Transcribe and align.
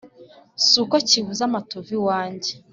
Si 0.65 0.75
uko 0.83 0.95
kibuze 1.09 1.41
amatovu 1.49 1.89
iwanjye 1.99 2.51